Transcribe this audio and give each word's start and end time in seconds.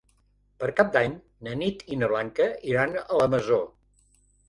Per 0.63 0.69
Cap 0.79 0.89
d'Any 0.95 1.13
na 1.49 1.55
Nit 1.61 1.85
i 1.93 2.01
na 2.01 2.11
Blanca 2.15 2.51
iran 2.73 3.01
a 3.07 3.25
la 3.25 3.33
Masó. 3.37 3.65